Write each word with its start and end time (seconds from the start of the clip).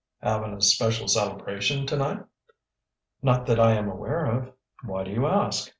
"Having 0.23 0.55
a 0.55 0.61
special 0.63 1.07
celebration 1.07 1.85
to 1.85 1.95
night?" 1.95 2.23
"Not 3.21 3.45
that 3.45 3.59
I 3.59 3.73
am 3.73 3.87
aware 3.87 4.25
of." 4.25 4.51
"Why 4.83 5.03
do 5.03 5.11
you 5.11 5.27
ask?" 5.27 5.69